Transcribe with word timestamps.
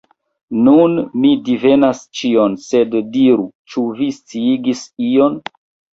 Nun 0.67 0.95
mi 1.25 1.33
divenas 1.49 2.01
ĉion, 2.21 2.57
sed 2.65 2.97
diru, 3.19 3.47
ĉu 3.75 3.85
vi 4.01 4.09
sciigis 4.17 4.83
ion! 5.11 5.39